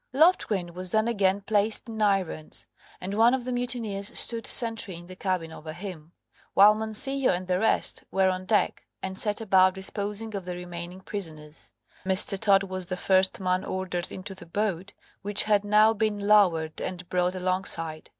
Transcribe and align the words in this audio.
Loftgreen 0.15 0.73
was 0.73 0.89
then 0.89 1.07
again 1.07 1.41
placed 1.41 1.87
in 1.87 2.01
irons, 2.01 2.65
and 2.99 3.13
one 3.13 3.35
of 3.35 3.45
the 3.45 3.51
mutineers 3.53 4.11
stood 4.17 4.47
sentry 4.47 4.95
in 4.95 5.05
the 5.05 5.15
cabin 5.15 5.51
over 5.51 5.73
him, 5.73 6.11
while 6.55 6.73
Mancillo 6.73 7.29
and 7.31 7.45
the 7.45 7.59
rest 7.59 8.03
went 8.09 8.31
on 8.31 8.45
deck 8.47 8.83
and 9.03 9.15
set 9.15 9.39
about 9.41 9.75
disposing 9.75 10.33
of 10.33 10.45
the 10.45 10.55
remaining 10.55 11.01
prisoners, 11.01 11.71
Mr. 12.03 12.39
Todd 12.39 12.63
was 12.63 12.87
the 12.87 12.97
first 12.97 13.39
man 13.39 13.63
ordered 13.63 14.11
into 14.11 14.33
the 14.33 14.47
boat, 14.47 14.93
which 15.21 15.43
had 15.43 15.63
now 15.63 15.93
been 15.93 16.17
lowered 16.17 16.81
and 16.81 17.07
brought 17.09 17.35
alongside. 17.35 18.09